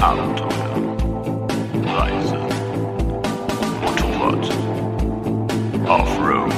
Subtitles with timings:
[0.00, 0.48] Abenteuer,
[1.96, 2.38] Reise,
[3.82, 4.44] Motorrad,
[5.88, 6.52] Offroad,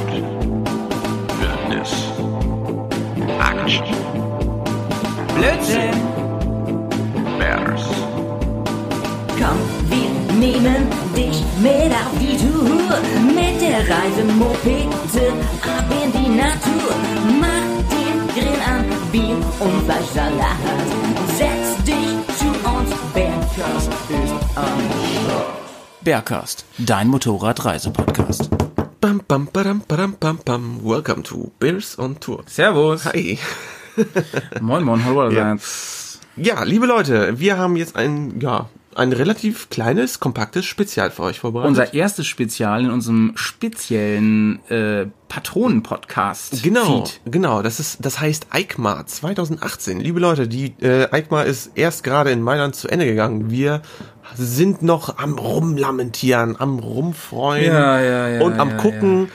[1.39, 1.93] Wildnis,
[3.41, 3.87] Action,
[5.35, 5.97] Blödsinn!
[7.39, 7.87] Bears,
[9.39, 10.87] Komm, wir nehmen
[11.17, 12.93] dich mit auf die Tour.
[13.35, 15.33] Mit der Reisemopete
[15.63, 16.93] ab in die Natur.
[17.41, 20.59] Mach den Grill an, Bier und Fleischsalat.
[21.39, 22.10] Setz dich
[23.61, 24.81] Bergkast ist am
[26.01, 28.49] Bergcast, dein Motorradreisepodcast.
[29.03, 30.81] Bam, bam, badam, badam, bam, bam.
[30.83, 32.43] Welcome to Bears on Tour.
[32.47, 33.05] Servus.
[33.05, 33.39] Hi.
[34.63, 35.59] Moin, moin, hallo Ja.
[36.37, 41.41] Ja, liebe Leute, wir haben jetzt ein, ja, ein relativ kleines, kompaktes Spezial für euch
[41.41, 41.69] vorbereitet.
[41.69, 46.63] Unser erstes Spezial in unserem speziellen äh, Patronen-Podcast.
[46.63, 47.21] Genau, Feed.
[47.25, 47.63] genau.
[47.63, 50.01] Das ist, das heißt EICMA 2018.
[50.01, 53.51] Liebe Leute, die äh, EICMA ist erst gerade in Mailand zu Ende gegangen.
[53.51, 53.83] Wir
[54.37, 59.29] sind noch am rumlamentieren, am rumfreuen Ja, ja, ja, und am gucken,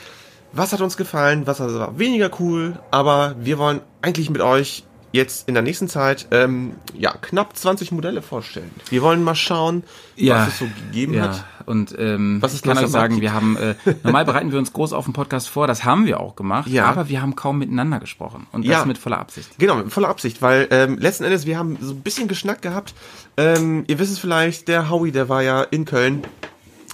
[0.52, 2.80] was hat uns gefallen, was war weniger cool.
[2.92, 4.84] Aber wir wollen eigentlich mit euch
[5.16, 8.70] jetzt in der nächsten Zeit ähm, ja knapp 20 Modelle vorstellen.
[8.90, 9.84] Wir wollen mal schauen,
[10.16, 10.36] Ja.
[10.42, 11.46] was es so gegeben Ja, hat.
[11.66, 14.94] und ähm, Was ich kann euch sagen, wir haben, äh, normal bereiten wir uns groß
[14.94, 16.86] auf den Podcast vor, das haben wir auch gemacht, Ja.
[16.86, 18.78] aber wir haben kaum miteinander gesprochen und Ja.
[18.80, 19.50] das mit voller Absicht.
[19.58, 22.94] Genau, mit voller Absicht, weil ähm, letzten Endes, wir haben so ein bisschen geschnackt gehabt.
[23.38, 26.24] Ähm, ihr wisst es vielleicht, der Howie, der war ja in Köln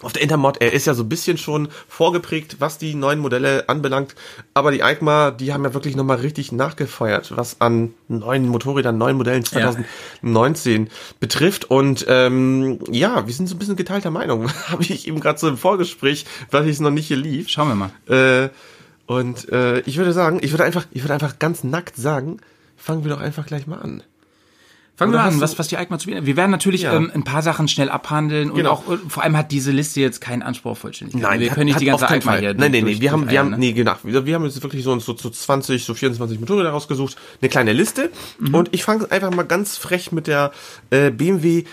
[0.02, 0.58] auf der Intermod.
[0.60, 4.16] Er ist ja so ein bisschen schon vorgeprägt, was die neuen Modelle anbelangt.
[4.54, 9.18] Aber die EICMA, die haben ja wirklich nochmal richtig nachgefeuert, was an neuen Motorrädern, neuen
[9.18, 11.66] Modellen 2019 betrifft.
[11.66, 14.52] Und ähm, ja, wir sind so ein bisschen geteilter Meinung.
[14.68, 17.50] Habe ich eben gerade so im Vorgespräch, weil ich es noch nicht hier lief.
[17.50, 18.46] Schauen wir mal.
[18.46, 18.50] Äh,
[19.06, 22.38] und äh, ich würde sagen, ich würde einfach, ich würde einfach ganz nackt sagen,
[22.78, 24.04] fangen wir doch einfach gleich mal an.
[24.98, 26.26] Fangen Oder wir an, was, was die EICMA zu bieten.
[26.28, 26.94] Wir werden natürlich Ja.
[26.94, 28.72] ähm, ein paar Sachen schnell abhandeln und Genau.
[28.74, 31.40] auch, äh, vor allem hat diese Liste jetzt keinen Anspruch auf Vollständigkeit.
[31.40, 32.40] wir hat- können nicht die ganze EICMA Fall.
[32.42, 33.58] hier Nein, nein, nee, wir haben, wir haben, ne?
[33.58, 33.96] nee, genau.
[34.04, 37.74] Wir, wir haben jetzt wirklich so, so, so 20, so 24 Motorräder rausgesucht, eine kleine
[37.74, 38.12] Liste.
[38.40, 38.54] Mhm.
[38.54, 40.52] Und ich fange einfach mal ganz frech mit der
[40.92, 41.64] äh, BMW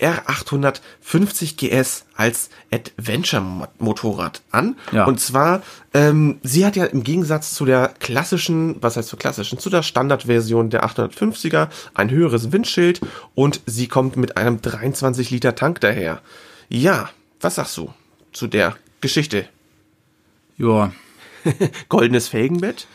[0.00, 4.76] R850 GS als Adventure-Motorrad an.
[4.92, 5.04] Ja.
[5.04, 5.62] Und zwar,
[5.92, 9.82] ähm, sie hat ja im Gegensatz zu der klassischen, was heißt zur klassischen, zu der
[9.82, 13.00] Standardversion der 850er ein höheres Windschild
[13.34, 16.20] und sie kommt mit einem 23 Liter Tank daher.
[16.68, 17.92] Ja, was sagst du
[18.32, 19.46] zu der Geschichte?
[20.56, 20.92] Ja,
[21.88, 22.86] goldenes Felgenbett.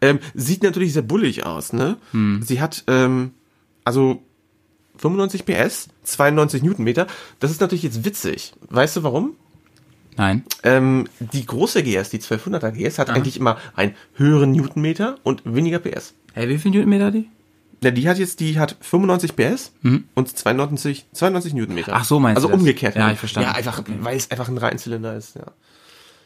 [0.00, 1.96] Ähm, sieht natürlich sehr bullig aus, ne?
[2.42, 3.32] Sie hat, ähm,
[3.84, 4.22] also
[4.96, 7.06] 95 PS, 92 Newtonmeter.
[7.40, 8.52] Das ist natürlich jetzt witzig.
[8.68, 9.36] Weißt du warum?
[10.16, 10.44] nein.
[10.62, 15.78] Ähm, die große GS, die 1200er GS, hat eigentlich immer einen höheren Newtonmeter und weniger
[15.78, 16.14] PS.
[16.34, 17.28] Hey, wie viel Newtonmeter hat die?
[17.82, 19.72] Ja, die hat jetzt, die hat 95 PS
[20.14, 21.92] und 92, 92 Newtonmeter.
[21.92, 21.98] Mhm.
[22.00, 22.60] Ach so, meinst also du das?
[22.60, 22.94] umgekehrt.
[22.94, 23.50] Ja, ich verstanden.
[23.50, 25.46] Ja, einfach, weil es einfach ein Reihenzylinder ist, ja.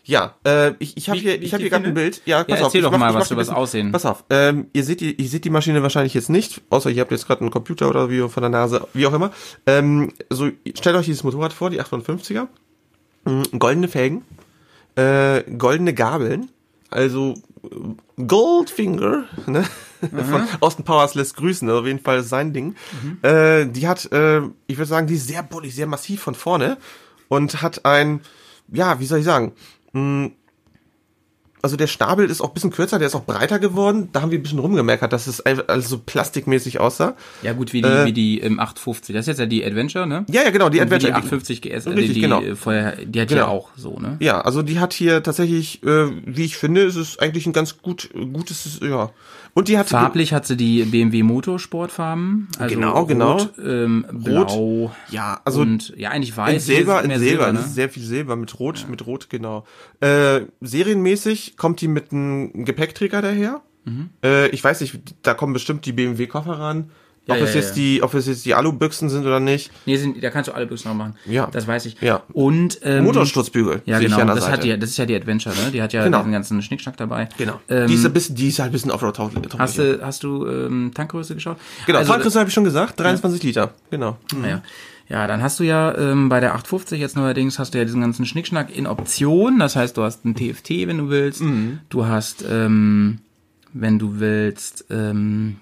[0.09, 1.95] Ja, äh, ich, ich habe hier, ich habe viel hier gerade ein?
[1.95, 2.23] Bild.
[2.27, 2.63] Ja, pass Ja, auf.
[2.69, 3.91] erzähl ich doch mach- mal ich was über das Aussehen.
[3.91, 7.01] Pass auf, ähm, ihr seht die, ihr seht die Maschine wahrscheinlich jetzt nicht, außer ihr
[7.01, 9.33] habt jetzt gerade einen Computer oder wie von der Nase, wie auch immer.
[9.67, 12.47] Ähm, so, stellt euch dieses Motorrad vor, die 850er.
[13.25, 14.23] Mm, Goldene Felgen,
[14.95, 16.51] äh, goldene Gabeln,
[16.91, 17.35] also
[18.25, 19.65] Goldfinger, ne?
[20.01, 22.77] Von Austin Powers lässt grüßen, also auf jeden Fall sein Ding.
[23.23, 26.77] Äh, die hat, äh, ich würde sagen, die ist sehr bullig, sehr massiv von vorne
[27.29, 28.21] und hat ein,
[28.73, 29.53] ja, wie soll ich sagen,
[29.97, 30.27] mh,
[31.63, 34.09] also der Stabel ist auch ein bisschen kürzer, der ist auch breiter geworden.
[34.13, 37.15] Da haben wir ein bisschen rumgemeckert, dass es alles so plastikmäßig aussah.
[37.43, 39.15] Ja gut, wie die, Äh, wie die ähm, 850.
[39.15, 40.25] Das ist jetzt ja die Adventure, ne?
[40.31, 41.13] Ja, ja, genau, die Adventure.
[41.13, 42.43] Die 850 GS, äh, Richtig, die, genau.
[42.55, 43.41] vorher, die hat Genau.
[43.41, 44.17] ja auch so, ne?
[44.21, 47.79] Ja, also die hat hier tatsächlich, äh, wie ich finde, ist es eigentlich ein ganz
[47.79, 49.11] gut, gutes, ja.
[49.55, 52.49] Und die hat Farblich hat sie die BMW Motorsportfarben.
[52.59, 53.39] Also Genau, genau.
[53.39, 56.67] Rot, ähm, blau ja, also und ja eigentlich in weiß.
[56.67, 57.61] Silber, Hier in Silber, das ne?
[57.61, 59.65] ist sehr viel Silber mit Rot, mit Rot, genau.
[60.01, 63.61] Äh, serienmäßig kommt die mit einem Gepäckträger daher.
[63.85, 64.11] Mhm.
[64.25, 66.91] Äh, ich weiß nicht, da kommen bestimmt die BMW-Koffer ran.
[67.27, 69.73] Ja, ob ja, es ja, jetzt die, ob es jetzt die Alubüchsen sind oder nicht.
[69.85, 71.17] Nee, sind, da kannst du alle Büchsen noch machen.
[71.27, 71.49] Ja.
[71.51, 72.01] Das weiß ich.
[72.01, 72.23] Ja.
[72.33, 73.83] Und ähm, Motorsturzbügel.
[73.85, 74.25] Ja, genau.
[74.27, 74.53] das, Seite.
[74.53, 75.73] hat die, das ist ja die Adventure, ne?
[75.73, 76.19] Die hat ja Genau.
[76.19, 77.29] diesen ganzen Schnickschnack dabei.
[77.37, 77.61] Genau.
[77.69, 79.43] Ähm, die, ist ein bisschen, die ist halt ein bisschen Offroad-tauglich.
[79.59, 81.57] hast du, hast du ähm, Tankgröße geschaut?
[81.87, 83.75] Genau, also, Tankgröße habe ich schon gesagt, 23 Liter.
[83.91, 84.19] Genau.
[84.49, 84.63] Ja.
[85.09, 88.01] Ja, dann hast du ja ähm, bei der 850 jetzt neuerdings hast du ja diesen
[88.01, 89.59] ganzen Schnickschnack in Option.
[89.59, 91.43] Das heißt, du hast ein TFT, wenn du willst.
[91.43, 91.81] Mhm.
[91.89, 93.21] Du hast, ähm,
[93.73, 95.57] wenn du willst, ähm,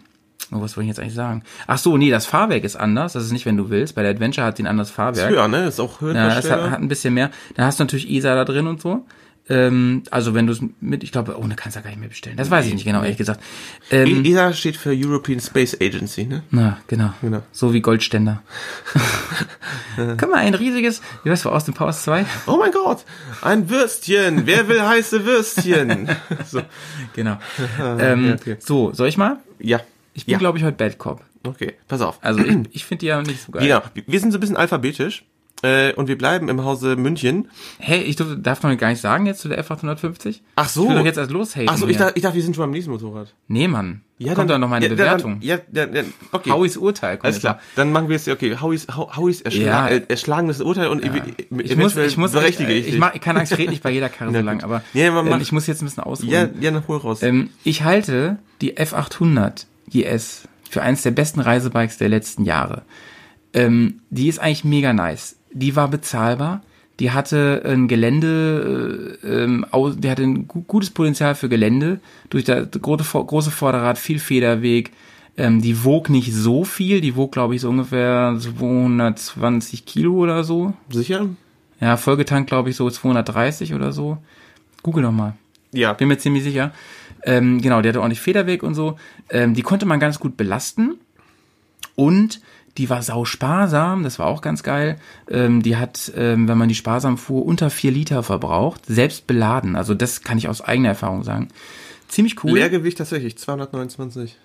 [0.50, 1.42] oh, was wollte ich jetzt eigentlich sagen?
[1.66, 3.12] Ach so, nee, das Fahrwerk ist anders.
[3.12, 3.94] Das ist nicht, wenn du willst.
[3.94, 5.30] Bei der Adventure hat die ein anderes Fahrwerk.
[5.30, 5.66] Höher, ne?
[5.66, 7.30] Ist auch Ja, das hat, hat ein bisschen mehr.
[7.54, 9.04] Da hast du natürlich ESA da drin und so.
[9.46, 12.08] Ähm, also wenn du es mit, ich glaube, ohne kannst du ja gar nicht mehr
[12.08, 12.36] bestellen.
[12.36, 13.42] Das weiß ich nicht genau, ehrlich gesagt.
[13.90, 16.42] Ähm, ESA steht für European Space Agency, ne?
[16.50, 17.12] na, genau.
[17.20, 17.42] Genau.
[17.52, 18.42] So wie Goldständer.
[19.96, 22.24] Guck mal, ein riesiges, wie weißt du, aus dem Powers 2?
[22.46, 23.04] Oh mein Gott,
[23.42, 24.46] ein Würstchen.
[24.46, 26.08] Wer will heiße Würstchen?
[26.46, 26.62] so.
[27.14, 27.36] Genau.
[27.98, 28.56] ähm, ja, okay.
[28.60, 29.40] So, soll ich mal?
[29.58, 29.80] Ja.
[30.14, 30.38] Ich bin, ja.
[30.38, 31.22] glaube ich, heute Bad Cop.
[31.46, 32.18] Okay, pass auf.
[32.22, 33.66] Also ich, ich finde die ja nicht so geil.
[33.66, 33.82] Genau.
[34.06, 35.24] Wir sind so ein bisschen alphabetisch.
[35.64, 37.48] Äh, und wir bleiben im Hause München.
[37.78, 40.40] Hey, ich durf, darf noch gar nicht sagen jetzt zu der F850?
[40.56, 40.82] Ach so.
[40.84, 41.68] Ich will doch jetzt erst loshaten.
[41.70, 43.32] Ach so, ich dachte, ich dachte, wir sind schon beim nächsten Motorrad.
[43.48, 44.02] Nee, Mann.
[44.18, 45.40] Ja, kommt doch noch meine ja, Bewertung.
[45.40, 46.02] Dann, ja, ja, ja,
[46.32, 46.50] okay.
[46.50, 47.18] Howie's Urteil.
[47.22, 47.60] Alles jetzt klar.
[47.76, 49.88] Dann machen wir es, okay, Howie's, How- Howie's erschla Ja.
[49.88, 51.22] äh, erschlagenes Urteil und ev-
[51.62, 53.90] Ich muss, ich muss, berechtige ich, ich ich, mach, keine Angst, ich rede nicht bei
[53.90, 56.30] jeder Karre so lang, aber Ja, man ähm, ich muss jetzt ein bisschen ausholen.
[56.30, 57.22] Ja, ja, nach hol raus.
[57.22, 62.82] Ähm, ich halte die F800 GS für eines der besten Reisebikes der letzten Jahre.
[63.52, 65.36] Ähm, die ist eigentlich mega nice.
[65.54, 66.62] Die war bezahlbar.
[67.00, 69.66] Die hatte ein Gelände, äh, ähm,
[69.96, 72.00] die hatte ein gu gutes Potenzial für Gelände.
[72.30, 74.92] Durch das große Vorderrad, viel Federweg.
[75.36, 77.00] Ähm, die wog nicht so viel.
[77.00, 80.74] Die wog, glaube ich, so ungefähr 220 Kilo oder so.
[80.88, 81.26] Sicher?
[81.80, 84.18] Ja, vollgetankt, glaube ich, so 230 oder so.
[84.82, 85.34] Google noch mal.
[85.72, 85.92] Ja.
[85.94, 86.72] Bin mir ziemlich sicher.
[87.24, 88.96] Ähm, genau, die hatte ordentlich Federweg und so.
[89.30, 90.94] Ähm, die konnte man ganz gut belasten.
[91.96, 92.40] Und
[92.78, 94.98] die war sau sparsam, das war auch ganz geil.
[95.28, 99.76] Ähm, die hat, ähm, wenn man die sparsam fuhr, unter vier Liter verbraucht, selbst beladen.
[99.76, 101.48] Also das kann ich aus eigener Erfahrung sagen.
[102.08, 102.52] Ziemlich cool.
[102.58, 104.36] Leergewicht tatsächlich, 229.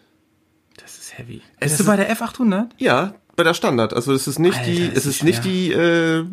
[0.82, 1.42] das ist heavy.
[1.60, 2.68] Es Bist du ist- bei der F800?
[2.78, 3.94] Ja, bei der Standard.
[3.94, 6.26] Also es ist nicht Alter, die, ist es die ist nicht die, äh,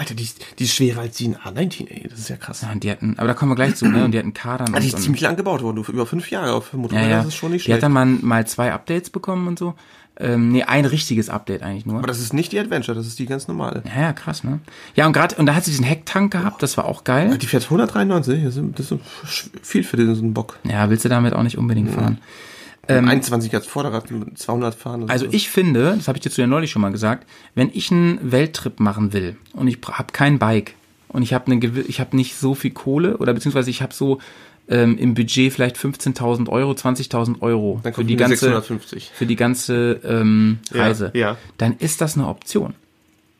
[0.00, 2.06] Alter, die ist, die ist schwerer als die in A19, ey.
[2.08, 2.62] Das ist ja krass.
[2.62, 4.04] Ja, und die hatten, aber da kommen wir gleich zu, ne?
[4.04, 6.52] Und die hatten Kadern Ah, und, die ist ziemlich lang gebaut worden, über fünf Jahre
[6.54, 7.16] auf Ja, Motorräder, ja.
[7.18, 7.82] das ist schon nicht die hat schlecht.
[7.84, 9.74] dann mal, mal zwei Updates bekommen und so.
[10.18, 11.96] Ähm, nee, ein richtiges Update eigentlich nur.
[11.98, 13.82] Aber das ist nicht die Adventure, das ist die ganz normale.
[13.94, 14.60] Ja, ja, krass, ne?
[14.94, 17.38] Ja, und gerade, und da hat sie diesen Hecktank gehabt, das war auch geil.
[17.38, 20.58] Die fährt 193, das ist, das ist viel für den, so einen Bock.
[20.64, 22.18] Ja, willst du damit auch nicht unbedingt fahren.
[22.94, 25.08] 21 als Vorderrad, mit 200 fahren.
[25.10, 27.70] Also ist- ich finde, das habe ich dir zu ja neulich schon mal gesagt, wenn
[27.72, 30.74] ich einen Welttrip machen will und ich habe kein Bike
[31.08, 31.54] und ich habe
[31.88, 34.18] ich habe nicht so viel Kohle oder beziehungsweise ich habe so
[34.68, 39.10] ähm, im Budget vielleicht 15.000 Euro, 20.000 Euro für die ganze 650.
[39.12, 41.36] für die ganze ähm, Ja, Reise, ja.
[41.58, 42.74] dann ist das eine Option.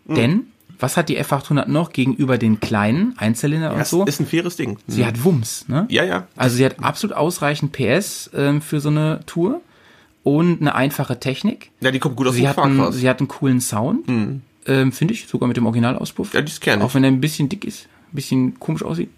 [0.07, 0.47] Denn
[0.81, 4.05] was hat die F800 noch gegenüber den kleinen Einzylinder und das so?
[4.05, 4.79] ist ein faires Ding.
[4.87, 5.87] Sie hat Wumms, ne?
[5.91, 6.27] Ja, ja.
[6.37, 9.61] Also sie hat absolut ausreichend PS ähm, für so eine Tour
[10.23, 11.71] und eine einfache Technik.
[11.81, 14.07] Ja, die kommt gut aus Sie dem hat, einen, sie hat einen coolen Sound,
[14.67, 16.35] ähm, finde ich, sogar mit dem Originalauspuff.
[16.35, 16.85] Ja, die ist kernig.
[16.85, 19.11] Auch wenn er ein bisschen dick ist, ein bisschen komisch aussieht.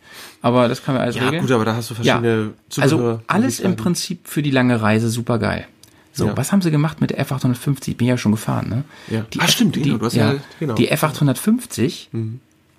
[0.42, 1.42] Aber das kann man alles Ja, regeln.
[1.42, 3.74] gut, aber da hast du ja, verschiedene also alles im.
[3.76, 5.66] Prinzip für die lange Reise super geil.
[6.12, 6.36] So, Ja.
[6.36, 7.96] was haben sie gemacht mit der F850?
[7.96, 8.84] Bin ja schon gefahren, ne?
[9.08, 9.24] Ja.
[9.32, 10.74] Die Ah, F- stimmt, die, genau, du hast ja, ja- genau.
[10.74, 12.08] Die F850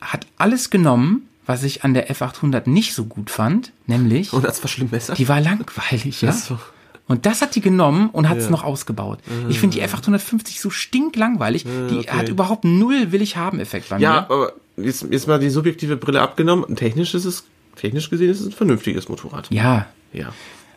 [0.01, 4.59] hat alles genommen, was ich an der F800 nicht so gut fand, nämlich Und das
[4.59, 5.17] verschlimmbessert.
[5.17, 6.31] die war langweilig, ja.
[6.31, 6.59] So.
[7.07, 8.51] Und das hat die genommen und hat es Ja.
[8.51, 9.19] noch ausgebaut.
[9.49, 11.63] Ich finde die F850 so stinklangweilig.
[11.89, 12.07] Die okay.
[12.09, 14.17] hat überhaupt null Will-ich-haben-Effekt bei Ja, mir.
[14.31, 16.75] aber jetzt, jetzt mal die subjektive Brille abgenommen.
[16.77, 17.43] Technisch ist es,
[17.75, 19.47] technisch gesehen ist es ein vernünftiges Motorrad.
[19.51, 20.31] Ja, Ja.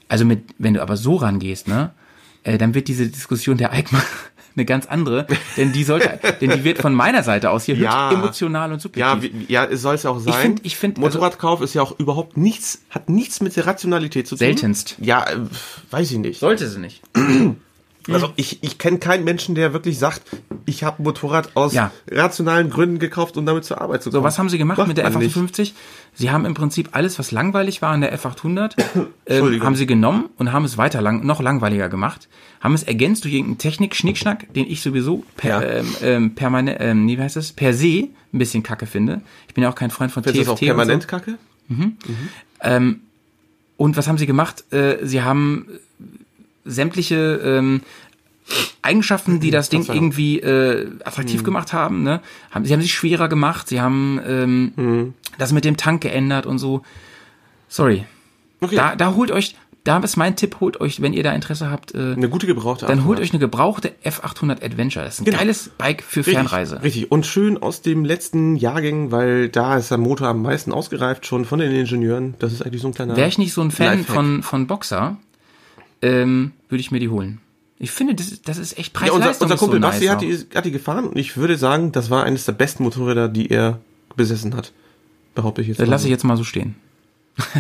[0.08, 1.92] also mit, wenn du aber so rangehst, ne,
[2.46, 4.02] äh, dann wird diese Diskussion der Eichmann
[4.56, 5.26] eine ganz andere,
[5.58, 8.08] denn die sollte, denn die wird von meiner Seite aus hier Ja.
[8.10, 9.48] höchst emotional und Ja, subjektiv.
[9.48, 10.32] wie, ja, es soll es ja auch sein.
[10.40, 14.26] find- ich find, also- Motorradkauf ist ja auch überhaupt nichts, hat nichts mit der Rationalität
[14.26, 14.38] zu tun.
[14.38, 14.96] Seltenst.
[14.98, 15.37] Ja, äh,
[15.90, 16.40] weiß ich nicht.
[16.40, 17.02] Sollte sie nicht.
[18.08, 20.22] Also ich, ich kenne keinen Menschen, der wirklich sagt,
[20.66, 21.90] ich habe ein Motorrad aus Ja.
[22.10, 24.20] rationalen Gründen gekauft, um damit zur Arbeit zu kommen.
[24.20, 25.37] So, was haben sie gemacht Macht mit der man nicht.
[25.37, 25.73] F850?
[26.14, 28.73] Sie haben im Prinzip alles, was langweilig war an der F800,
[29.26, 32.28] ähm, haben sie genommen und haben es weiter lang, noch langweiliger gemacht,
[32.61, 35.68] haben es ergänzt durch irgendeinen Technik-Schnickschnack, den ich sowieso per, Ja.
[35.78, 39.20] ähm, ähm, permanent, ähm, nee, wie heißt das, per se ein bisschen kacke finde.
[39.49, 41.38] Ich bin ja auch kein Freund von Findest TFT das auch permanent und kacke?
[41.68, 42.94] so.
[43.78, 44.64] Und was haben sie gemacht?
[44.73, 45.66] Äh, sie haben
[46.64, 47.82] sämtliche ähm,
[48.82, 50.04] Eigenschaften, die das Ding Verzeihung.
[50.06, 52.20] irgendwie äh, attraktiv gemacht haben, ne?
[52.50, 56.58] Haben, sie haben sich schwerer gemacht, sie haben ähm, das mit dem Tank geändert und
[56.58, 56.82] so.
[57.68, 58.04] Sorry.
[58.60, 58.76] Okay.
[58.76, 61.94] Da, da holt euch, da ist mein Tipp, holt euch, wenn ihr da Interesse habt,
[61.94, 65.04] äh, Eine gute gebrauchte dann holt euch eine gebrauchte F800 Adventure.
[65.04, 65.38] Das ist ein Genau.
[65.38, 66.82] geiles Bike für Richtig, Fernreise.
[66.82, 67.10] Richtig.
[67.12, 71.44] Und schön aus dem letzten Jahrgang, weil da ist der Motor am meisten ausgereift schon
[71.44, 72.34] von den Ingenieuren.
[72.38, 73.16] Das ist eigentlich so ein kleiner.
[73.16, 74.14] Wäre ich nicht so ein Fan Lifehack.
[74.14, 75.16] von, von Boxer,
[76.02, 77.40] ähm, würde ich mir die holen.
[77.78, 80.23] Ich finde, das, ist- das ist echt Ja, unser, unser so Kumpel nice Basti hat
[80.23, 83.50] die, hat die gefahren und ich würde sagen, das war eines der besten Motorräder, die
[83.50, 83.80] er
[84.16, 84.73] besessen hat.
[85.35, 85.80] Behaupte ich jetzt.
[85.80, 86.06] Das mal lasse so.
[86.09, 86.76] ich jetzt mal so stehen.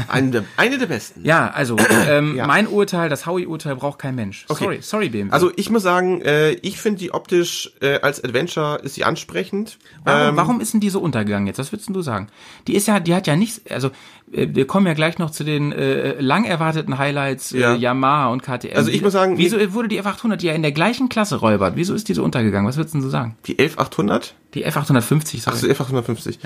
[0.08, 1.24] Eine der, eine der besten.
[1.24, 1.76] Ja, also
[2.08, 2.46] ähm, Ja.
[2.46, 4.46] mein Urteil, das Howie-Urteil braucht kein Mensch.
[4.48, 4.64] Okay.
[4.64, 5.32] Sorry, sorry BMW.
[5.32, 9.78] Also ich muss sagen, äh, ich finde die optisch äh, als Adventure ist sie ansprechend.
[10.04, 11.58] Warum, Ähm, warum ist denn die so untergegangen jetzt?
[11.58, 12.28] Was würdest du sagen?
[12.66, 13.88] Die ist ja, die hat ja nichts, also
[14.32, 17.74] äh, wir kommen ja gleich noch zu den äh, lang erwarteten Highlights äh, Ja.
[17.74, 18.76] Yamaha und KTM.
[18.76, 21.74] Also ich muss sagen, wieso wurde die F800, die ja in der gleichen Klasse räubert,
[21.76, 22.66] wieso ist die so untergegangen?
[22.66, 23.36] Was würdest du sagen?
[23.46, 24.34] Die 11800?
[24.54, 25.54] Die F850, sorry.
[25.56, 26.38] Also F850.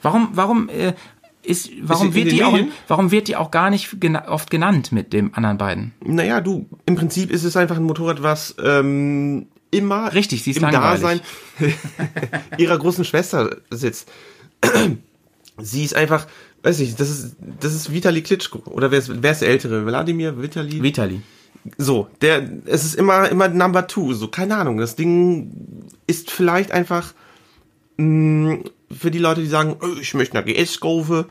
[0.00, 0.92] Warum, warum äh,
[1.42, 5.12] ist, warum wird die auch, warum wird die auch gar nicht gena oft genannt mit
[5.12, 5.92] dem anderen beiden?
[6.04, 10.56] Naja, du, im Prinzip ist es einfach ein Motorrad, was ähm, immer Richtig, sie ist
[10.56, 11.00] im langweilig.
[11.00, 11.20] Dasein
[12.58, 14.08] ihrer großen Schwester sitzt.
[15.58, 16.26] sie ist einfach,
[16.62, 18.62] weiß ich, das ist, das ist Vitali Klitschko.
[18.70, 19.86] Oder wer ist, wer ist der Ältere?
[19.86, 20.82] Wladimir, Vitali?
[20.82, 21.22] Vitali.
[21.76, 24.78] So, der, es ist immer, immer Number Two, so, keine Ahnung.
[24.78, 27.12] Das Ding ist vielleicht einfach
[27.98, 31.24] mh, für die Leute, die sagen, oh, ich möchte eine GS kaufen,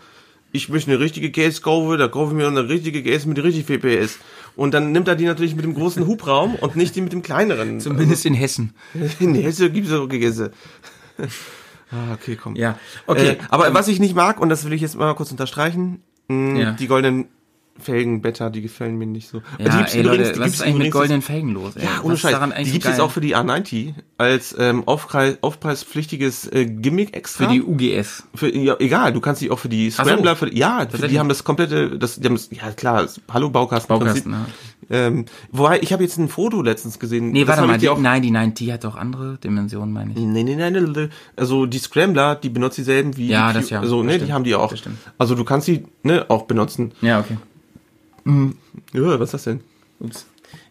[0.51, 3.65] ich möchte eine richtige GS kaufen, da kaufe ich mir eine richtige GS mit richtig
[3.65, 4.19] viel PS.
[4.55, 7.21] Und dann nimmt er die natürlich mit dem großen Hubraum und nicht die mit dem
[7.21, 7.79] kleineren.
[7.79, 8.73] Zumindest in Hessen.
[9.19, 10.39] In Hesse gibt es auch GS.
[11.91, 12.55] ah, okay, komm.
[12.55, 13.29] Ja, okay.
[13.31, 16.59] Äh, aber was ich nicht mag, und das will ich jetzt mal kurz unterstreichen, mh,
[16.59, 16.71] Ja.
[16.71, 17.25] die goldenen
[17.79, 19.41] Felgenbetter, die gefallen mir nicht so.
[19.59, 21.75] Die Ja, gibt's ey, übrigens- Leute, die was gibt's ist eigentlich mit goldenen Felgen los?
[21.75, 21.83] Ey?
[21.83, 22.39] Ja, Was ohne ist Scheiß.
[22.65, 27.45] Die gibt so es auch für die A90 als ähm, Aufpreis, aufpreispflichtiges äh, Gimmick extra.
[27.47, 28.23] Für die UGS.
[28.35, 31.29] Für, ja, egal, du kannst die auch für die Scrambler, für, ja, für, die haben
[31.29, 33.87] das komplette, das, die haben das, ja klar, das, hallo Baukasten.
[33.89, 34.45] Baukasten, ja.
[34.89, 37.31] Ähm, wobei, ich habe jetzt ein Foto letztens gesehen.
[37.31, 40.17] Nee, warte mal, die, auch, nein, die 90 hat doch andere Dimensionen, meine ich.
[40.17, 41.09] Nee, nee, nee, nee, nee.
[41.35, 44.43] Also die Scrambler, die benutzt dieselben wie Ja, die das ja, Also, ne, die haben
[44.43, 44.73] die auch.
[45.17, 46.93] Also du kannst die ne, auch benutzen.
[47.01, 47.37] Ja, okay.
[48.93, 49.61] Ja, was ist das denn?
[49.99, 50.25] Ups.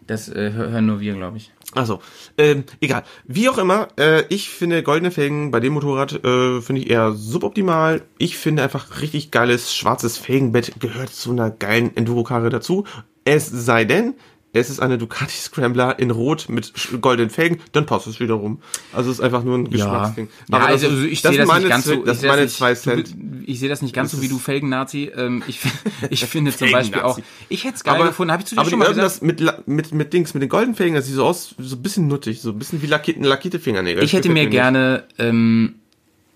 [0.06, 1.52] Das äh, hör- hören nur wir, glaube ich.
[1.74, 2.00] Also,
[2.38, 3.02] ähm, egal.
[3.26, 7.12] Wie auch immer, äh, ich finde goldene Felgen bei dem Motorrad äh, finde ich eher
[7.12, 8.02] suboptimal.
[8.18, 12.84] Ich finde einfach richtig geiles schwarzes Felgenbett gehört zu einer geilen Enduro-Karre dazu.
[13.24, 14.14] Es sei denn,
[14.58, 18.58] es ist eine Ducati Scrambler in Rot mit goldenen Felgen, dann passt es wiederum.
[18.92, 20.28] Also es ist einfach nur ein Geschmacksding.
[20.48, 21.96] Ja, Aber also das- ich das sehe sind das nicht meine ganz so.
[22.04, 23.14] Das sehe sind meine nicht- zwei du- Cent.
[23.46, 25.10] Ich sehe das nicht ganz Das so wie du Felgen-Nazi.
[25.16, 25.60] Ähm, ich
[26.10, 27.18] ich finde zum Beispiel auch.
[27.48, 28.32] Ich hätte es geil gefunden.
[28.32, 29.04] Habe ich zu dir aber schon mal gesagt?
[29.06, 31.82] das mit, mit, mit Dings, mit den goldenen Felgen, das sieht so aus, so ein
[31.82, 34.02] bisschen nuttig, so ein bisschen wie lackierte, lackierte Fingernägel.
[34.02, 35.74] Ich hätte Das mir gerne, ähm,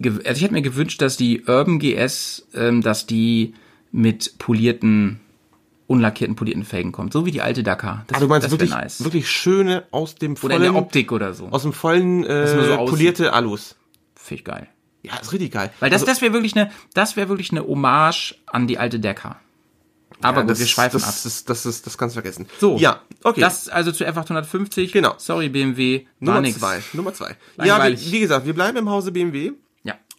[0.02, 3.54] also ich hätte mir gewünscht, dass die Urban GS, ähm, dass die
[3.92, 5.20] mit polierten,
[5.90, 7.12] unlackierten, polierten Felgen kommt.
[7.12, 8.04] So wie die alte Dakar.
[8.06, 9.02] Das, Ah, du meinst das wirklich, nice.
[9.02, 11.48] wirklich schöne aus dem Oder in der vollen, Optik oder so.
[11.50, 13.76] aus dem vollen äh, so polierte Alus.
[14.14, 14.68] Finde ich geil.
[15.02, 15.70] Ja, ist richtig geil.
[15.80, 19.00] Weil das, Also, das wäre wirklich eine, das wäre wirklich eine Hommage an die alte
[19.00, 19.40] Dakar.
[20.22, 21.14] Aber ja, gut, das, wir schweifen das, ab.
[21.24, 22.46] Das, das, das, das kannst du vergessen.
[22.60, 22.76] So.
[22.76, 23.40] Ja, okay.
[23.40, 24.92] Das also zu F850.
[24.92, 25.14] Genau.
[25.16, 26.04] Sorry, BMW.
[26.20, 26.58] Nummer nix.
[26.58, 26.82] zwei.
[26.92, 27.36] Nummer zwei.
[27.56, 28.06] Ja, Langweilig.
[28.06, 29.52] wie, wie gesagt, wir bleiben im Hause BMW.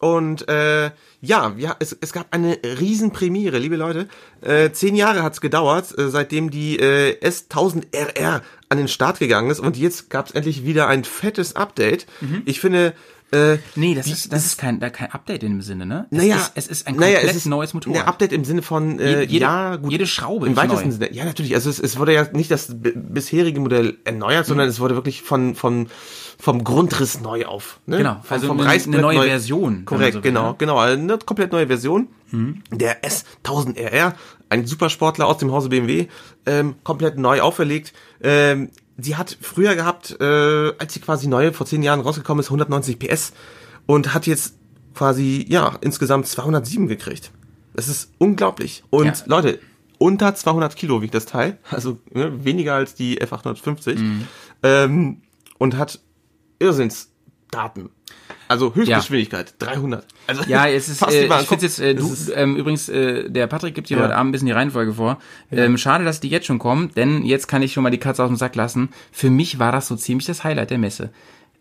[0.01, 0.08] Ja.
[0.08, 0.91] Und äh,
[1.22, 4.08] ja, wir, es, es gab eine Riesenpremiere, liebe Leute.
[4.41, 9.60] Äh, zehn Jahre hat's gedauert, äh, seitdem die äh, S1000RR an den Start gegangen ist.
[9.60, 12.05] Und jetzt gab's endlich wieder ein fettes Update.
[12.22, 12.41] Mhm.
[12.46, 12.93] Ich finde...
[13.34, 16.05] Äh, Nee, das ist, das ist kein, da kein Update in dem Sinne, ne?
[16.12, 18.01] Es naja, ist, es ist ein naja, komplett es ist neues Motorrad.
[18.01, 19.89] Ein Update im Sinne von, äh, Je- jede- ja, gut.
[19.89, 20.96] jede Schraube Im weitesten neu.
[20.96, 21.13] Sinne.
[21.13, 21.55] Ja, natürlich.
[21.55, 25.55] Also es, es wurde ja nicht das bisherige Modell erneuert, sondern es wurde wirklich von,
[25.55, 25.88] von,
[26.41, 27.79] vom Grundriss neu auf.
[27.86, 27.98] Ne?
[27.98, 30.55] Genau, vom, also vom eine- Reißbrett eine neue neu- Version, Korrekt, so will, genau, ne?
[30.57, 30.77] genau.
[30.79, 32.07] Eine komplett neue Version.
[32.71, 34.13] Der S1000RR,
[34.50, 36.07] ein Supersportler aus dem Hause BMW,
[36.45, 37.93] ähm, komplett neu auferlegt.
[38.24, 42.50] Ähm, sie hat früher gehabt, äh, als sie quasi neu vor zehn Jahren rausgekommen ist,
[42.50, 43.33] 190 PS
[43.86, 44.55] und hat jetzt
[44.95, 47.31] quasi, ja, insgesamt 207 gekriegt.
[47.74, 48.83] Das ist unglaublich.
[48.89, 49.13] Und Ja.
[49.25, 49.60] Leute,
[49.98, 54.27] unter 200 Kilo wiegt das Teil, also ne, weniger als die F850 Mhm.
[54.63, 55.21] ähm,
[55.57, 56.00] und hat
[56.62, 57.89] Irrsinnsdaten.
[58.48, 60.06] Also Höchstgeschwindigkeit 300.
[60.27, 63.48] Also Ja, es ist, fast äh, ich finde jetzt, äh, du, ähm, übrigens, äh, der
[63.48, 64.03] Patrick gibt dir Ja.
[64.03, 65.20] heute Abend ein bisschen die Reihenfolge vor.
[65.51, 68.24] Ähm, schade, dass die jetzt schon kommen, denn jetzt kann ich schon mal die Katze
[68.24, 68.89] aus dem Sack lassen.
[69.12, 71.12] Für mich war das so ziemlich das Highlight der Messe.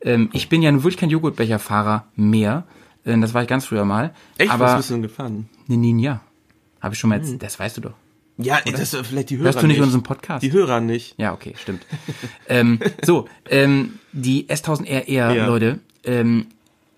[0.03, 2.65] Ähm, ich bin ja nun wirklich kein Joghurtbecherfahrer mehr.
[3.07, 4.13] Ähm, das war ich ganz früher mal.
[4.39, 5.49] Echt, aber was bist du denn gefahren?
[5.69, 6.21] eine Ninja.
[6.81, 7.95] Habe ich schon mal, jetzt, das weißt du doch.
[8.43, 10.43] Ja, das äh, vielleicht die Hörer Hörst du nicht unseren Podcast?
[10.43, 11.15] Die Hörer nicht.
[11.19, 11.87] Ja, okay, stimmt.
[12.49, 15.47] ähm, so, ähm, die S1000RR, Ja.
[15.47, 16.47] Leute, ähm,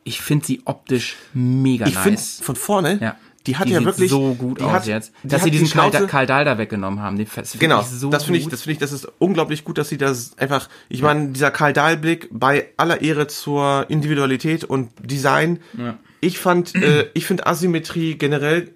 [0.05, 2.41] ich finde sie optisch mega Ich finde nice.
[2.43, 3.17] von vorne, Ja.
[3.47, 5.13] die hat die ja sieht wirklich so gut aus hat, jetzt.
[5.23, 7.17] die Dass sie diesen die Schnauze- Karl Dahl da weggenommen haben.
[7.19, 9.65] Die, das find Genau, ich so das finde ich, das finde ich, das ist unglaublich
[9.65, 13.87] gut, dass sie das einfach, ich meine, dieser Karl Dahl Blick bei aller Ehre zur
[13.89, 15.61] Individualität und Design.
[15.79, 15.99] Ja.
[16.21, 18.71] Ich fand, äh, ich finde Asymmetrie generell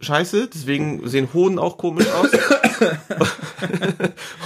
[0.00, 2.28] scheiße, deswegen sehen Hoden auch komisch aus.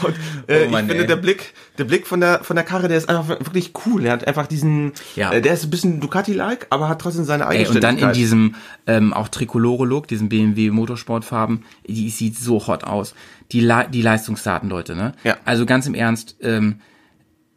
[0.04, 0.14] und
[0.46, 1.06] äh, Oh Mann, ich finde ey.
[1.06, 4.04] der Blick, der Blick von der von der Karre, der ist einfach wirklich cool.
[4.04, 5.32] Er hat einfach diesen, Ja.
[5.32, 8.54] äh, der ist ein bisschen Ducati-like, aber hat trotzdem seine Ey, und dann in diesem
[8.86, 13.14] ähm, auch Tricolore-Look, diesen BMW Motorsportfarben, die sieht so hot aus.
[13.52, 15.12] Die, Le die Leistungsdaten, Leute, ne?
[15.24, 15.36] Ja.
[15.44, 16.80] Also ganz im Ernst, ähm,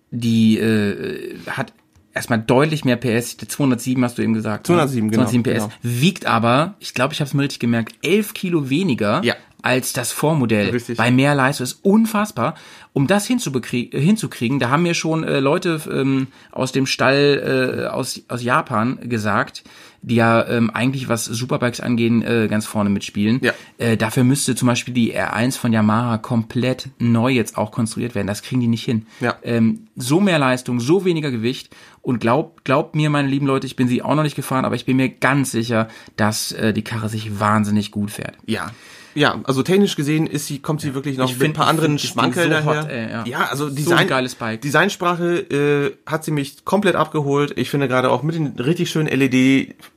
[0.09, 1.73] die äh, hat
[2.13, 3.37] erstmal deutlich mehr PS.
[3.37, 4.67] 207 hast du eben gesagt.
[4.69, 4.75] ne?
[4.75, 5.63] 207, genau, 207 PS.
[5.63, 5.73] genau.
[5.81, 9.35] Wiegt aber, ich glaube, ich habe es mir richtig gemerkt, 11 Kilo weniger Ja.
[9.61, 10.69] Als das Vormodell.
[10.69, 10.97] Richtig.
[10.97, 12.55] Bei mehr Leistung ist unfassbar.
[12.93, 18.21] Um das hinzukriegen, da haben mir schon äh, Leute ähm, aus dem Stall äh, aus,
[18.27, 19.63] aus Japan gesagt,
[20.01, 23.39] die ja ähm, eigentlich was Superbikes angehen, äh, ganz vorne mitspielen.
[23.41, 23.53] Ja.
[23.77, 28.27] Äh, dafür müsste zum Beispiel die R1 von Yamaha komplett neu jetzt auch konstruiert werden.
[28.27, 29.05] Das kriegen die nicht hin.
[29.19, 29.37] Ja.
[29.43, 33.75] Ähm, so mehr Leistung, so weniger Gewicht und glaubt glaubt mir, meine lieben Leute, ich
[33.75, 36.83] bin sie auch noch nicht gefahren, aber ich bin mir ganz sicher, dass äh, die
[36.83, 38.35] Karre sich wahnsinnig gut fährt.
[38.45, 38.71] Ja.
[39.13, 41.67] Ja, also technisch gesehen ist sie, kommt sie wirklich noch Ich mit find- ein paar
[41.67, 42.81] anderen find Schmankerl so daher.
[42.83, 43.23] hot, ey, ja.
[43.25, 44.07] ja, also So Design,
[44.39, 44.61] Bike.
[44.61, 47.53] Designsprache äh, hat sie mich komplett abgeholt.
[47.57, 49.31] Ich finde gerade auch mit den richtig schönen LED,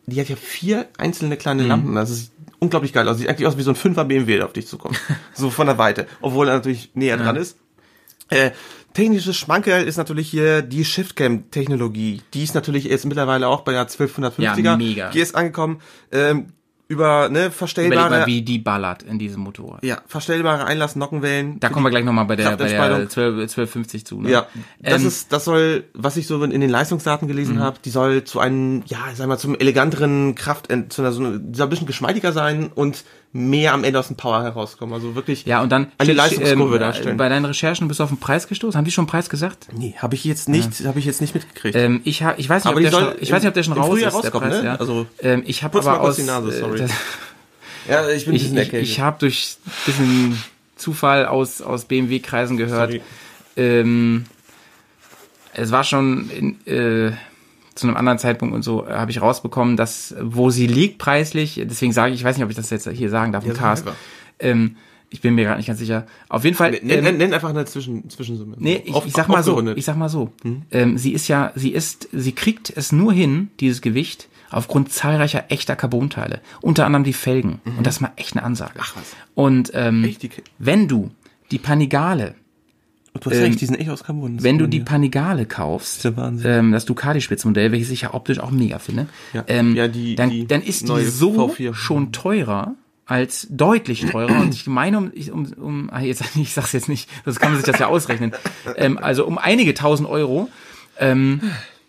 [0.06, 1.68] die hat ja vier einzelne kleine Mhm.
[1.68, 1.94] Lampen.
[1.94, 3.06] Das ist unglaublich geil.
[3.08, 4.98] Also sieht eigentlich aus wie so ein 5er BMW, der auf dich zukommt.
[5.34, 6.06] so von der Weite.
[6.20, 7.56] Obwohl er natürlich näher dran ist.
[8.30, 8.52] Äh,
[8.94, 12.22] technisches Schmankerl ist natürlich hier die Shiftcam-Technologie.
[12.32, 14.60] Die ist natürlich jetzt mittlerweile auch bei der 1250er.
[14.62, 15.10] Ja, mega.
[15.10, 15.80] Die ist angekommen.
[16.10, 16.46] Ähm,
[16.86, 19.82] über ne, Überleg verstellbare mal, wie die ballert in diesem Motorrad.
[19.82, 21.58] ja, verstellbare Einlass-Nockenwellen.
[21.60, 23.08] Da kommen wir gleich nochmal bei der, bei der Kraftanspannung.
[23.08, 24.20] 12, 1250 zu.
[24.20, 24.30] Ne?
[24.30, 24.46] Ja,
[24.80, 28.24] das Ähm, ist, das soll, was ich so in den Leistungsdaten gelesen habe, die soll
[28.24, 31.34] zu einem, ja, sag mal, zum eleganteren Kraft, äh, zu einer, so soll
[31.66, 34.94] ein bisschen geschmeidiger sein und mehr am Ende aus dem Power herauskommen.
[34.94, 35.44] Also wirklich.
[35.44, 37.16] Ja, und dann Eine Leistungskurve ähm, darstellen.
[37.16, 38.78] Bei deinen Recherchen bist du auf den Preis gestoßen.
[38.78, 39.66] Haben die schon einen Preis gesagt?
[39.72, 41.74] Nee, habe ich jetzt nicht, habe ich jetzt nicht mitgekriegt.
[41.74, 43.62] Ähm, ich, ha, ich weiß nicht, Aber ob der schon, ich weiß nicht, ob der
[43.64, 44.64] schon raus ist, der Preis, ne?
[44.64, 44.76] ja.
[44.76, 46.78] Also, ähm, ich habe aber aus, die Nase, äh, sorry.
[46.78, 46.92] das,
[47.88, 50.40] ja, ich bin ein ich, bisschen ich, ich habe durch bisschen
[50.76, 53.02] Zufall aus, aus BMW-Kreisen gehört, Sorry.
[53.56, 54.26] ähm,
[55.54, 57.12] es war schon in, äh,
[57.74, 61.60] zu einem anderen Zeitpunkt und so äh, habe ich rausbekommen, dass wo sie liegt preislich,
[61.64, 63.56] deswegen sage ich, ich weiß nicht, ob ich das jetzt hier sagen darf im Ja,
[63.56, 63.86] Cast.
[64.38, 64.76] Ähm,
[65.10, 66.06] ich bin mir gerade nicht ganz sicher.
[66.28, 66.72] Auf jeden Fall.
[66.72, 68.56] nenn, ähm, nenn, nenn einfach eine Zwischen, Zwischensumme.
[68.58, 70.32] Nee, ich, Auf- ich sag mal so, ich sag mal so.
[70.72, 75.44] Ähm, sie ist ja, sie ist, sie kriegt es nur hin, dieses Gewicht, aufgrund zahlreicher
[75.50, 76.40] echter Carbonteile.
[76.62, 77.60] Unter anderem die Felgen.
[77.64, 78.74] Und das ist mal echt eine Ansage.
[78.78, 79.14] Ach was.
[79.34, 81.10] Und ähm, die wenn du
[81.52, 82.34] die Panigale,
[83.20, 84.36] Du hast recht, die sind echt aus Carbon.
[84.36, 84.80] Das wenn du die.
[84.80, 86.50] Panigale kaufst, Wahnsinn.
[86.50, 89.44] ähm, das Ducati-Spitzmodell, welches ich ja optisch auch mega finde, Ja.
[89.46, 91.74] ähm, Ja, die- dann, die dann ist die so V4.
[91.74, 92.74] schon teurer
[93.06, 96.88] als deutlich teurer und ich meine um, ich- um, um ah, jetzt ich sag's jetzt
[96.88, 98.32] nicht, sonst kann man sich das ja ausrechnen.
[98.76, 100.48] Ähm, also um einige tausend Euro.
[100.98, 101.40] Ähm,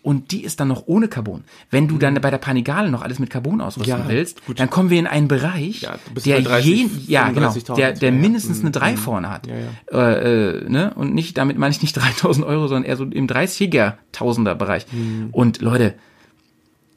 [0.06, 1.42] und die ist dann noch ohne Carbon.
[1.68, 4.02] Wenn du dann bei der Panigale noch alles mit Carbon ausrüsten Mhm.
[4.04, 7.48] Ja, willst, dann kommen wir in einen Bereich, Ja, der bei 30, jeden, ja genau,
[7.50, 9.48] 35.000, der, der mindestens eine 3 vorne hat.
[9.48, 10.94] Äh, äh, ne?
[10.94, 14.86] Und nicht, damit meine ich nicht 3000 Euro, sondern eher so im 30er Tausender Bereich.
[15.32, 15.94] Und Leute,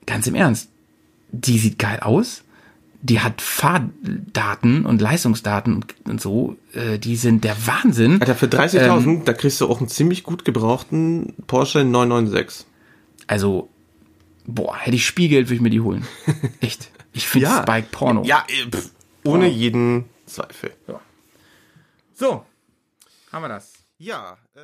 [0.05, 0.69] ganz im Ernst,
[1.31, 2.43] die sieht geil aus.
[3.01, 8.21] Die hat Fahrdaten und Leistungsdaten und, so, äh, die sind der Wahnsinn.
[8.21, 12.67] Alter, für 30.000, da kriegst du auch einen ziemlich gut gebrauchten Porsche 996.
[13.29, 13.69] Also,
[14.47, 16.03] boah, hätte ich Spielgeld, würde ich mir die holen.
[16.61, 16.89] Echt.
[17.13, 17.61] Ich finde Ja.
[17.61, 18.23] Spike Porno.
[18.23, 18.89] Ja, äh, pff,
[19.23, 20.71] ohne jeden Zweifel.
[22.15, 22.43] So,
[23.31, 23.73] haben wir das.
[23.99, 24.61] Ja, äh,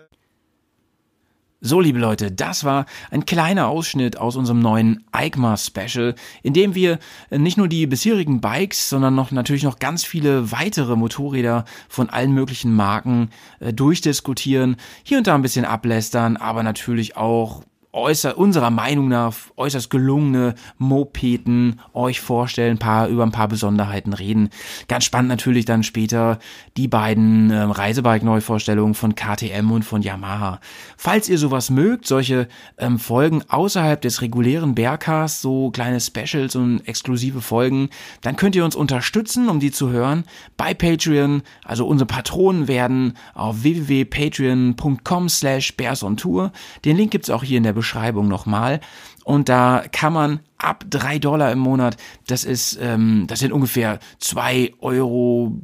[1.62, 6.74] So, liebe Leute, das war ein kleiner Ausschnitt aus unserem neuen EICMA Special, in dem
[6.74, 6.98] wir
[7.30, 12.32] nicht nur die bisherigen Bikes, sondern noch natürlich noch ganz viele weitere Motorräder von allen
[12.32, 17.64] möglichen Marken äh, durchdiskutieren, hier und da ein bisschen ablästern, aber natürlich auch
[17.96, 24.50] äußer, unserer Meinung nach äußerst gelungene Mopeden euch vorstellen, paar, über ein paar Besonderheiten reden.
[24.88, 26.40] Ganz spannend natürlich dann später
[26.78, 30.60] die beiden ähm, Reisebike-Neuvorstellungen von KTM und von Yamaha.
[30.98, 36.82] Falls ihr sowas mögt, solche ähm, Folgen außerhalb des regulären Bergcasts, so kleine Specials und
[36.88, 37.90] exklusive Folgen,
[38.22, 40.26] dann könnt ihr uns unterstützen, um die zu hören,
[40.58, 46.52] bei Patreon, also unsere Patronen werden auf www.patreon.com slash bearsontour.
[46.84, 47.85] Den Link gibt's auch hier in der Beschreibung
[48.28, 48.80] nochmal.
[49.24, 54.00] Und da kann man ab drei Dollar im Monat, das ist, ähm, das sind ungefähr
[54.20, 55.62] zwei Euro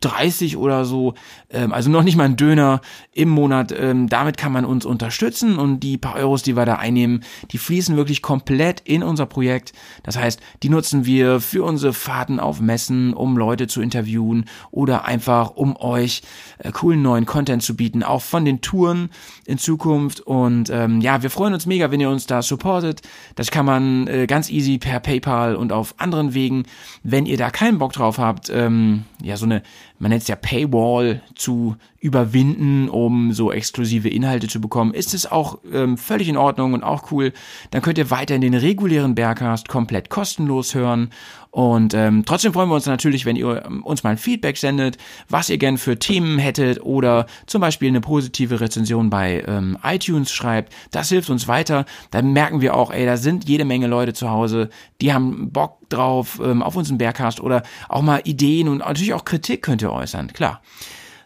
[0.00, 1.14] 30 oder so,
[1.50, 2.80] ähm, also noch nicht mal ein Döner
[3.12, 3.72] im Monat.
[3.72, 7.58] Ähm, damit kann man uns unterstützen und die paar Euros, die wir da einnehmen, die
[7.58, 9.72] fließen wirklich komplett in unser Projekt.
[10.02, 15.04] Das heißt, die nutzen wir für unsere Fahrten auf Messen, um Leute zu interviewen oder
[15.04, 16.22] einfach um euch
[16.58, 19.10] äh, coolen neuen Content zu bieten, auch von den Touren
[19.44, 20.20] in Zukunft.
[20.20, 23.02] Und ähm, ja, wir freuen uns mega, wenn ihr uns da supportet.
[23.34, 26.64] Das kann man äh, ganz easy per PayPal und auf anderen Wegen.
[27.02, 29.62] Wenn ihr da keinen Bock drauf habt, ähm, ja, so eine
[30.00, 35.30] man nennt es ja Paywall zu überwinden, um so exklusive Inhalte zu bekommen, ist es
[35.30, 37.34] auch ähm, völlig in Ordnung und auch cool.
[37.70, 41.10] Dann könnt ihr weiterhin den regulären Bergcast komplett kostenlos hören.
[41.50, 44.98] Und ähm, trotzdem freuen wir uns natürlich, wenn ihr ähm, uns mal ein Feedback sendet,
[45.28, 50.30] was ihr gern für Themen hättet oder zum Beispiel eine positive Rezension bei ähm, iTunes
[50.30, 50.72] schreibt.
[50.92, 51.86] Das hilft uns weiter.
[52.12, 55.78] Dann merken wir auch, ey, da sind jede Menge Leute zu Hause, die haben Bock
[55.88, 59.92] drauf ähm, auf unseren Bergcast oder auch mal Ideen und natürlich auch Kritik könnt ihr
[59.92, 60.62] äußern, klar.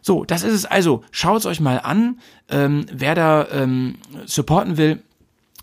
[0.01, 1.03] So, das ist es also.
[1.13, 2.19] Schaut's euch mal an.
[2.51, 3.95] Ähm, wer da ähm,
[4.27, 5.03] supporten will,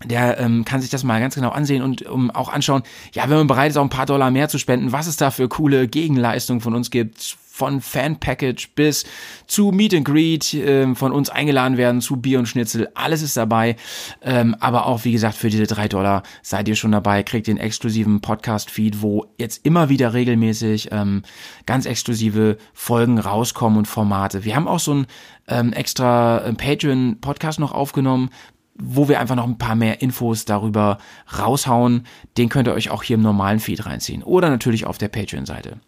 [0.04, 3.36] der ähm, kann sich das mal ganz genau ansehen und um, auch anschauen, ja, wenn
[3.36, 5.88] man bereit ist, auch ein paar Dollar mehr zu spenden, was es da für coole
[5.88, 9.04] Gegenleistungen von uns gibt, von Fan-Package bis
[9.46, 13.36] zu Meet and Greet, äh, von uns eingeladen werden, zu Bier und Schnitzel, alles ist
[13.36, 13.76] dabei.
[14.22, 17.58] Ähm, aber auch, wie gesagt, für diese drei Dollar seid ihr schon dabei, kriegt den
[17.58, 21.22] exklusiven Podcast-Feed, wo jetzt immer wieder regelmäßig ähm,
[21.66, 24.44] ganz exklusive Folgen rauskommen und Formate.
[24.44, 25.06] Wir haben auch so ein
[25.46, 28.30] ähm, extra äh, Patreon-Podcast noch aufgenommen,
[28.74, 30.98] wo wir einfach noch ein paar mehr Infos darüber
[31.38, 32.06] raushauen.
[32.36, 34.22] Den könnt ihr euch auch hier im normalen Feed reinziehen.
[34.22, 35.78] Oder natürlich auf der Patreon-Seite.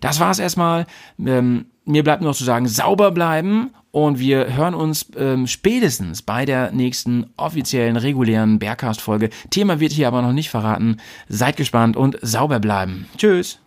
[0.00, 0.86] Das war's erstmal.
[1.24, 6.22] Ähm, mir bleibt nur noch zu sagen, sauber bleiben und wir hören uns ähm, spätestens
[6.22, 9.30] bei der nächsten offiziellen, regulären Bergcast-Folge.
[9.50, 10.98] Thema wird hier aber noch nicht verraten.
[11.28, 13.06] Seid gespannt und sauber bleiben.
[13.16, 13.58] Tschüss.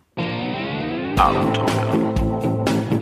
[1.16, 2.27] Abenteuer.